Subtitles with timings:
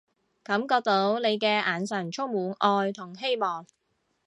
[0.43, 3.67] 感覺到你嘅眼神充滿愛同希望